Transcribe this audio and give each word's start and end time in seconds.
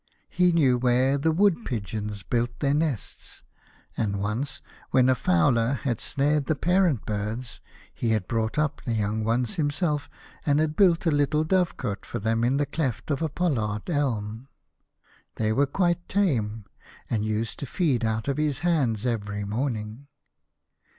He 0.31 0.51
knew 0.51 0.79
where 0.79 1.15
the 1.19 1.31
wood 1.31 1.63
pigeons 1.63 2.23
built 2.23 2.59
their 2.59 2.73
nests, 2.73 3.43
and 3.95 4.19
once 4.19 4.59
when 4.89 5.09
a 5.09 5.13
fowler 5.13 5.73
had 5.73 6.01
snared 6.01 6.47
the 6.47 6.55
parent 6.55 7.05
birds, 7.05 7.59
he 7.93 8.09
had 8.09 8.27
brought 8.27 8.57
up 8.57 8.81
the 8.81 8.95
young 8.95 9.23
ones 9.23 9.57
himself, 9.57 10.09
and 10.43 10.59
had 10.59 10.75
built 10.75 11.05
a 11.05 11.11
little 11.11 11.43
dovecot 11.43 12.03
for 12.03 12.17
them 12.17 12.43
in 12.43 12.57
the 12.57 12.65
cleft 12.65 13.11
of 13.11 13.21
a 13.21 13.29
pollard 13.29 13.91
elm. 13.91 14.47
They 15.35 15.53
were 15.53 15.67
quite 15.67 16.09
tame, 16.09 16.65
and 17.07 17.23
used 17.23 17.59
to 17.59 17.67
feed 17.67 18.03
out 18.03 18.27
ot 18.27 18.39
his 18.39 18.61
hands 18.65 19.05
every 19.05 19.43
morning. 19.43 20.07